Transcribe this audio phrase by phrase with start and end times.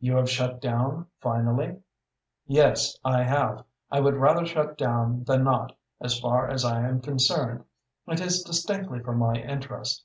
[0.00, 1.82] "You have shut down finally?"
[2.46, 3.62] "Yes, I have.
[3.90, 7.62] I would rather shut down than not, as far as I am concerned.
[8.08, 10.04] It is distinctly for my interest.